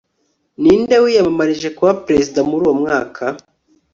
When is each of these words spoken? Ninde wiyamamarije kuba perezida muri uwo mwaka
Ninde 0.61 0.95
wiyamamarije 1.03 1.69
kuba 1.77 1.91
perezida 2.05 2.39
muri 2.49 2.63
uwo 2.65 2.75
mwaka 2.81 3.23